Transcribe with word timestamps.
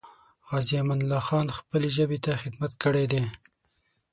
غازي 0.47 0.75
امان 0.81 0.99
الله 1.03 1.21
خان 1.27 1.47
خپلې 1.57 1.89
ژبې 1.97 2.17
ته 2.25 2.31
خدمت 2.41 2.71
کړی 2.83 3.05
دی. 3.11 3.23